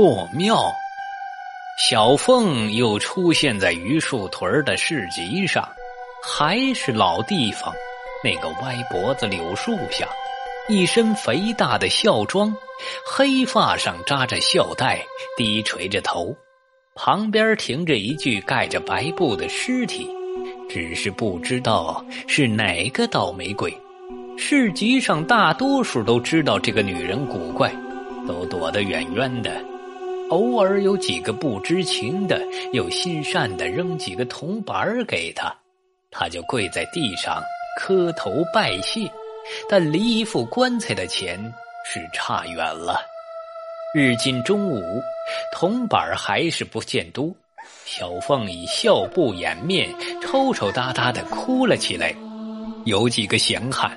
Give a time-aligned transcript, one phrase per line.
[0.00, 0.72] 破庙，
[1.76, 5.68] 小凤又出现在榆树屯的市集上，
[6.22, 7.74] 还是老地方，
[8.22, 10.06] 那个歪脖子柳树下，
[10.68, 12.56] 一身肥大的孝庄，
[13.04, 15.04] 黑发上扎着孝带，
[15.36, 16.32] 低垂着头，
[16.94, 20.08] 旁边停着一具盖着白布的尸体，
[20.70, 23.76] 只是不知道是哪个倒霉鬼。
[24.36, 27.74] 市集上大多数都知道这个女人古怪，
[28.28, 29.50] 都躲得远远的。
[30.30, 32.40] 偶尔有几个不知情的
[32.72, 35.54] 又心善的扔几个铜板给他，
[36.10, 37.42] 他就跪在地上
[37.78, 39.10] 磕头拜谢，
[39.68, 41.38] 但离一副棺材的钱
[41.84, 43.00] 是差远了。
[43.94, 45.00] 日近中午，
[45.50, 47.34] 铜板还是不见多，
[47.86, 49.88] 小凤以笑不掩面，
[50.20, 52.14] 抽抽搭搭的哭了起来。
[52.84, 53.96] 有几个闲汉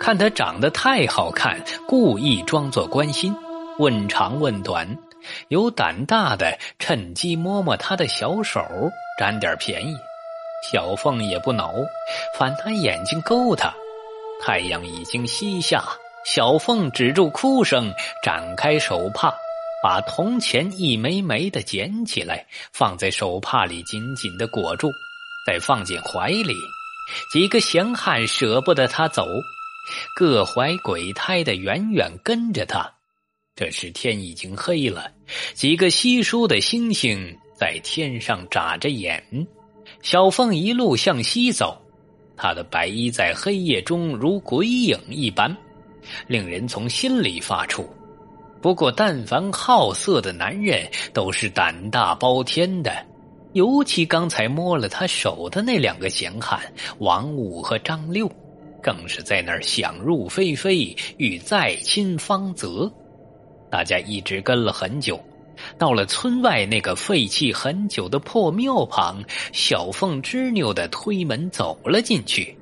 [0.00, 3.32] 看他长得太好看，故意装作关心，
[3.78, 4.98] 问长问短。
[5.48, 8.60] 有胆大的趁机摸摸他的小手，
[9.18, 9.96] 占点便宜。
[10.70, 11.72] 小凤也不恼，
[12.36, 13.72] 反他眼睛勾他。
[14.40, 15.84] 太阳已经西下，
[16.24, 17.92] 小凤止住哭声，
[18.24, 19.32] 展开手帕，
[19.82, 24.90] 把铜钱一枚枚的捡起来，放在手帕里紧紧的裹住，
[25.46, 26.54] 再放进怀里。
[27.32, 29.24] 几个闲汉舍不得他走，
[30.16, 32.92] 各怀鬼胎的远远跟着他。
[33.58, 35.10] 这时天已经黑了，
[35.52, 39.20] 几个稀疏的星星在天上眨着眼。
[40.00, 41.76] 小凤一路向西走，
[42.36, 45.56] 她的白衣在黑夜中如鬼影一般，
[46.28, 47.84] 令人从心里发怵。
[48.62, 52.92] 不过，但凡好色的男人都是胆大包天的，
[53.54, 56.60] 尤其刚才摸了他手的那两个闲汉
[56.98, 58.30] 王五和张六，
[58.80, 62.88] 更是在那儿想入非非，欲再亲芳泽。
[63.70, 65.20] 大家一直跟了很久，
[65.76, 72.56] 到了村外那个废弃很久的破庙旁，小凤执拗的推门走了进去。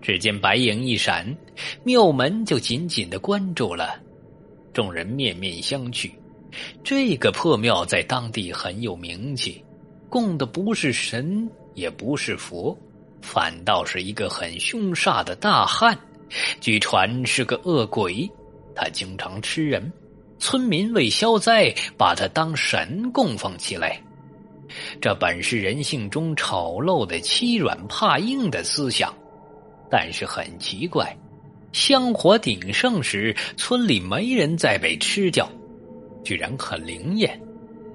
[0.00, 1.36] 只见白影一闪，
[1.84, 4.00] 庙门就紧紧的关住了。
[4.72, 6.10] 众人面面相觑。
[6.84, 9.64] 这个破庙在当地很有名气，
[10.10, 12.76] 供的不是神，也不是佛，
[13.22, 15.96] 反倒是一个很凶煞的大汉。
[16.60, 18.28] 据传是个恶鬼，
[18.74, 19.90] 他经常吃人。
[20.42, 24.02] 村民为消灾，把他当神供奉起来。
[25.00, 29.14] 这本是人性中丑陋的欺软怕硬的思想，
[29.88, 31.16] 但是很奇怪，
[31.70, 35.48] 香火鼎盛时，村里没人再被吃掉，
[36.24, 37.40] 居然很灵验。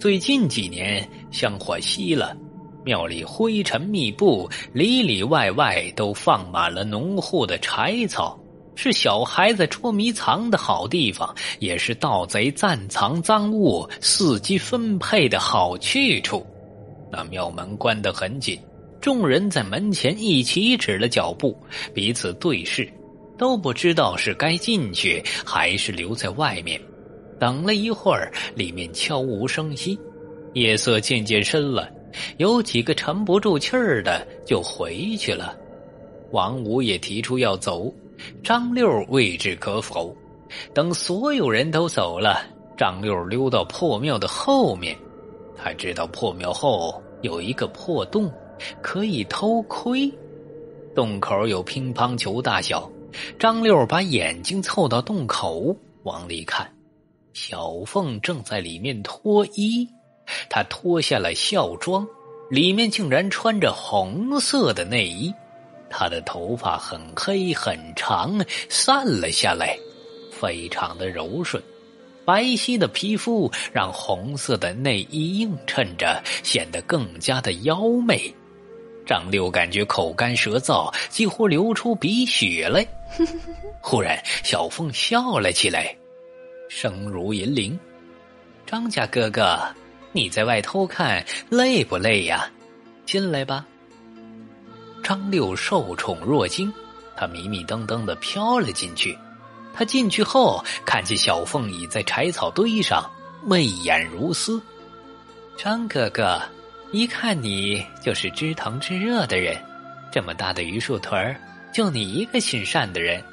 [0.00, 2.36] 最近几年香火熄了，
[2.84, 8.36] 庙里灰尘密布，里里外外都放满了农户的柴草。
[8.74, 16.44] 是小孩子捉迷藏的好地方，也是盗贼暂藏赃物、伺机分配的好去处。
[17.10, 18.58] 那庙门关得很紧，
[19.00, 21.56] 众人在门前一起止了脚步，
[21.92, 22.90] 彼此对视，
[23.36, 26.80] 都不知道是该进去还是留在外面。
[27.38, 29.98] 等了一会儿，里面悄无声息，
[30.54, 31.90] 夜色渐渐深了，
[32.38, 35.54] 有几个沉不住气儿的就回去了。
[36.30, 37.92] 王五也提出要走。
[38.42, 40.14] 张六未置可否，
[40.74, 42.44] 等所有人都走了，
[42.76, 44.96] 张六溜到破庙的后面。
[45.56, 48.32] 他知道破庙后有一个破洞，
[48.80, 50.12] 可以偷窥。
[50.94, 52.90] 洞口有乒乓球大小，
[53.38, 56.70] 张六把眼睛凑到洞口往里看，
[57.32, 59.88] 小凤正在里面脱衣。
[60.48, 62.06] 他脱下了孝装，
[62.50, 65.32] 里面竟然穿着红色的内衣。
[65.92, 69.78] 他的头发很黑很长，散了下来，
[70.30, 71.62] 非常的柔顺，
[72.24, 78.34] 白皙的皮肤让红色的内衣映衬着，显得更加的妖媚。
[79.04, 82.86] 张六感觉口干舌燥，几乎流出鼻血来。
[83.82, 85.94] 忽然，小凤笑了起来，
[86.68, 87.78] 声如银铃
[88.64, 89.58] ：“张家哥哥，
[90.12, 92.50] 你在外偷看累不累呀？
[93.04, 93.66] 进来吧。”
[95.02, 96.72] 张六受宠若惊，
[97.16, 99.18] 他迷迷瞪瞪的飘了进去。
[99.74, 103.10] 他进去后，看见小凤倚在柴草堆上，
[103.44, 104.62] 媚眼如丝。
[105.56, 106.40] 张哥哥，
[106.92, 109.56] 一看你就是知疼知热的人。
[110.10, 111.34] 这么大的榆树屯儿
[111.72, 113.24] 就你一个心善的人。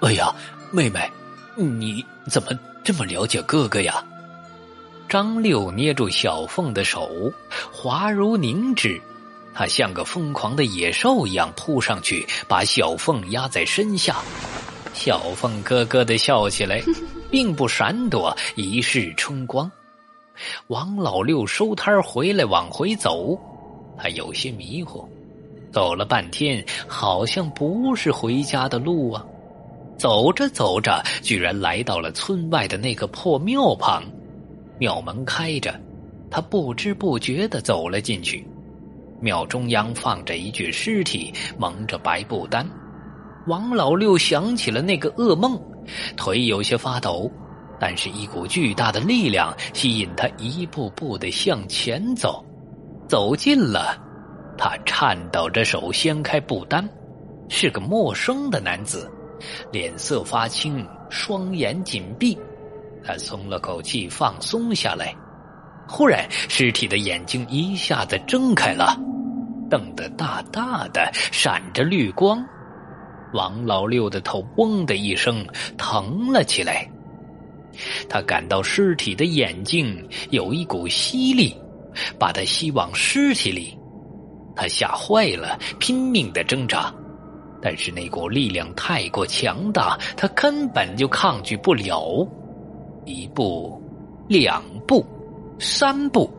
[0.00, 0.34] 哎呀，
[0.72, 1.10] 妹妹，
[1.54, 2.48] 你怎么
[2.82, 4.04] 这么了解哥哥呀？
[5.08, 7.32] 张六捏住小凤的手，
[7.72, 9.00] 滑如凝脂。
[9.58, 14.16] 他像个疯狂的野兽一样扑上去，把小凤压在身下。
[14.92, 16.82] 小凤咯咯的笑起来，
[17.30, 19.70] 并不闪躲，一世春光。
[20.66, 23.34] 王老六收摊回来往回走，
[23.96, 25.08] 他有些迷糊，
[25.72, 29.24] 走了半天，好像不是回家的路啊。
[29.96, 34.04] 走着走着，居然来到了村外的那个破庙旁，
[34.78, 35.74] 庙门开着，
[36.30, 38.46] 他不知不觉的走了进去。
[39.20, 42.68] 庙中央放着一具尸体，蒙着白布单。
[43.46, 45.60] 王老六想起了那个噩梦，
[46.16, 47.30] 腿有些发抖。
[47.78, 52.42] 但是，一股巨大的力量吸引他一步步的向前走。
[53.06, 53.96] 走近了，
[54.56, 56.88] 他颤抖着手掀开布单，
[57.48, 59.10] 是个陌生的男子，
[59.70, 62.36] 脸色发青，双眼紧闭。
[63.04, 65.14] 他松了口气，放松下来。
[65.88, 68.98] 忽然，尸体的眼睛一下子睁开了，
[69.70, 72.44] 瞪得大大的，闪着绿光。
[73.32, 75.46] 王老六的头“嗡”的一声
[75.76, 76.88] 疼了起来。
[78.08, 81.54] 他感到尸体的眼睛有一股吸力，
[82.18, 83.76] 把他吸往尸体里。
[84.54, 86.92] 他吓坏了，拼命的挣扎，
[87.60, 92.26] 但是那股力量太过强大，他根本就抗拒不了。
[93.04, 93.78] 一步，
[94.28, 95.04] 两步，
[95.58, 96.30] 三步，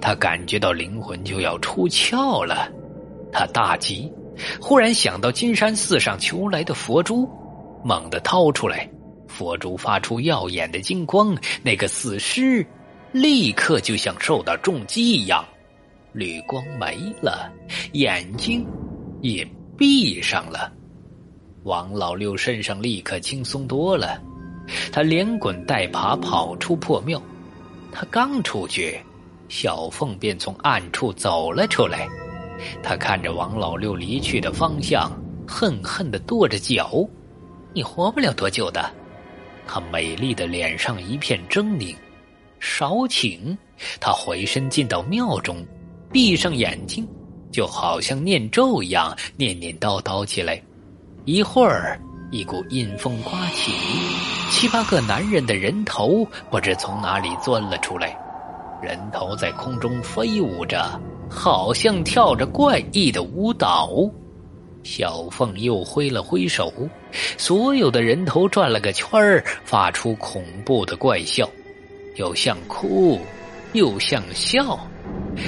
[0.00, 2.70] 他感觉到灵魂就要出窍了。
[3.32, 4.10] 他大急，
[4.60, 7.28] 忽然想到金山寺上求来的佛珠，
[7.84, 8.88] 猛地掏出来。
[9.28, 12.66] 佛珠发出耀眼的金光，那个死尸
[13.12, 15.44] 立刻就像受到重击一样，
[16.12, 17.52] 绿光没了，
[17.92, 18.66] 眼睛
[19.20, 19.46] 也
[19.76, 20.72] 闭上了。
[21.64, 24.18] 王老六身上立刻轻松多了，
[24.90, 27.22] 他连滚带爬跑出破庙。
[28.00, 28.96] 他刚出去，
[29.48, 32.08] 小凤便从暗处走了出来。
[32.80, 35.10] 他看着王老六离去的方向，
[35.48, 37.04] 恨恨的跺着脚
[37.74, 38.88] ：“你活不了多久的。”
[39.66, 41.96] 他美丽的脸上一片狰狞，
[42.60, 43.58] 少顷，
[43.98, 45.66] 他回身进到庙中，
[46.12, 47.04] 闭上眼睛，
[47.50, 50.62] 就好像念咒一样念念叨叨起来。
[51.24, 53.72] 一会儿，一股阴风刮起，
[54.50, 58.14] 七八个男人的人头不知从哪里钻了出来，
[58.82, 63.90] 人头在空中飞舞着，好像跳着怪异的舞蹈。
[64.82, 66.70] 小凤又挥了挥手，
[67.38, 71.48] 所有的人头转了个圈儿，发出恐怖的怪笑，
[72.16, 73.18] 又像哭，
[73.72, 74.78] 又像笑。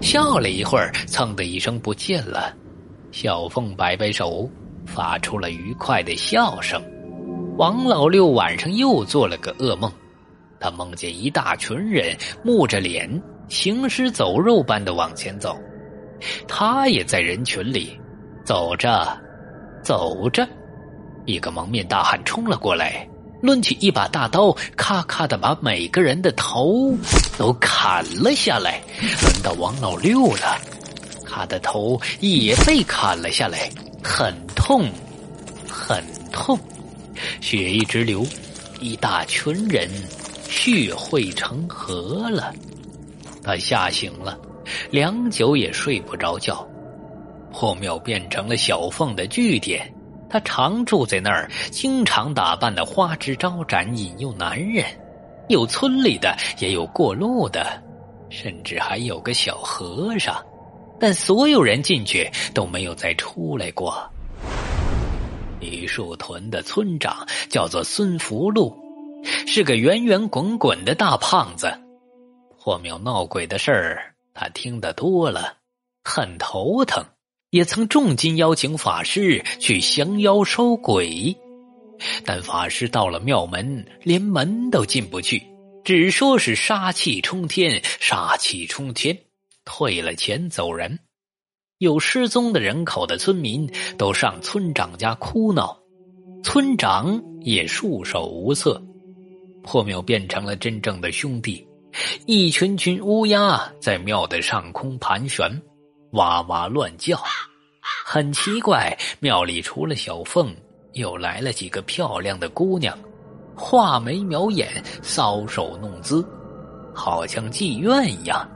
[0.00, 2.54] 笑了一会儿，噌的一声不见了。
[3.10, 4.48] 小凤摆摆手，
[4.94, 6.82] 发出了愉快的笑声。
[7.56, 9.92] 王老六晚上又做了个噩梦，
[10.58, 15.58] 他梦见一大群人木着脸，行尸走肉般的往前走，
[16.46, 17.98] 他也在人群里。
[18.44, 19.06] 走着，
[19.84, 20.48] 走着，
[21.26, 23.08] 一个蒙面大汉冲了过来，
[23.40, 26.92] 抡起一把大刀，咔咔的把每个人的头
[27.38, 28.80] 都砍了下来。
[29.22, 30.58] 轮到王老六了，
[31.24, 33.70] 他的头也被砍了下来，
[34.02, 34.90] 很痛，
[35.68, 36.02] 很
[36.32, 36.58] 痛，
[37.40, 38.26] 血一直流，
[38.80, 39.88] 一大群人
[40.48, 42.52] 血汇成河了。
[43.42, 44.38] 他吓醒了，
[44.90, 46.66] 良久也睡不着觉。
[47.52, 49.92] 破庙变成了小凤的据点，
[50.28, 54.84] 她常住在那儿，经常打扮的花枝招展，引诱男人。
[55.48, 57.82] 有村里的，也有过路的，
[58.30, 60.34] 甚至还有个小和尚。
[61.02, 64.08] 但所有人进去都没有再出来过。
[65.58, 68.72] 李树屯的村长叫做孙福禄，
[69.48, 71.76] 是个圆圆滚滚的大胖子。
[72.56, 75.56] 破庙闹鬼的事儿，他听得多了，
[76.04, 77.04] 很头疼。
[77.50, 81.36] 也曾重金邀请法师去降妖收鬼，
[82.24, 85.42] 但法师到了庙门，连门都进不去，
[85.84, 89.18] 只说是杀气冲天，杀气冲天，
[89.64, 90.98] 退了钱走人。
[91.78, 95.76] 有失踪的人口的村民都上村长家哭闹，
[96.44, 98.80] 村长也束手无策。
[99.64, 101.66] 破庙变成了真正的兄弟，
[102.26, 105.50] 一群群乌鸦在庙的上空盘旋。
[106.12, 107.20] 哇哇乱叫，
[108.04, 108.96] 很奇怪。
[109.18, 110.54] 庙里除了小凤，
[110.92, 112.96] 又来了几个漂亮的姑娘，
[113.56, 114.68] 画眉描眼，
[115.02, 116.24] 搔首弄姿，
[116.94, 118.48] 好像妓院一样。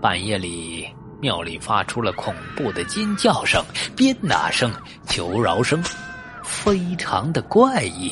[0.00, 0.88] 半夜里，
[1.20, 3.62] 庙里发出了恐怖的尖叫声、
[3.94, 4.72] 鞭打声、
[5.06, 5.82] 求饶声，
[6.42, 8.10] 非常的怪异。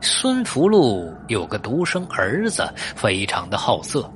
[0.00, 4.10] 孙福禄有个独生儿子，非常的好色。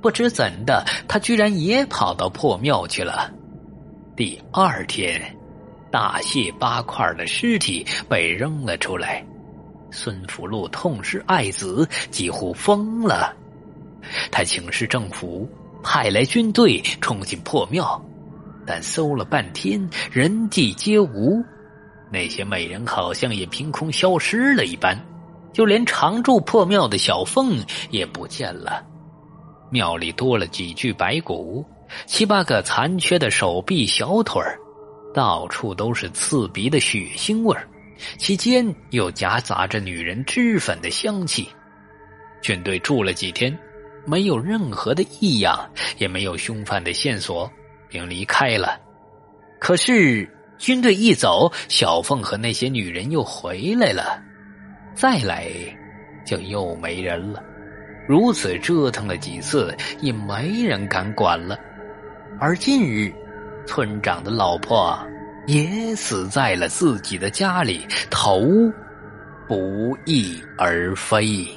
[0.00, 3.28] 不知怎的，他居然也跑到破庙去了。
[4.14, 5.20] 第二天，
[5.90, 9.24] 大卸八块的尸体被扔了出来。
[9.90, 13.34] 孙福禄痛失爱子，几乎疯了。
[14.30, 15.48] 他请示政府，
[15.82, 18.00] 派来军队冲进破庙，
[18.66, 21.42] 但搜了半天，人迹皆无。
[22.12, 24.98] 那些美人好像也凭空消失了一般，
[25.52, 28.84] 就连常住破庙的小凤也不见了。
[29.70, 31.64] 庙里多了几具白骨，
[32.06, 34.42] 七八个残缺的手臂、小腿，
[35.14, 37.56] 到处都是刺鼻的血腥味，
[38.18, 41.48] 其间又夹杂着女人脂粉的香气。
[42.42, 43.56] 军队住了几天，
[44.06, 47.50] 没有任何的异样，也没有凶犯的线索，
[47.88, 48.80] 便离开了。
[49.58, 50.28] 可是。
[50.60, 54.22] 军队一走，小凤和那些女人又回来了，
[54.94, 55.50] 再来
[56.22, 57.42] 就又没人了。
[58.06, 61.58] 如此折腾了几次，也没人敢管了。
[62.38, 63.10] 而近日，
[63.66, 64.98] 村长的老婆
[65.46, 68.42] 也死在了自己的家里，头
[69.48, 71.48] 不翼而飞。